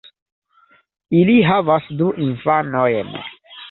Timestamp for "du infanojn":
2.03-3.19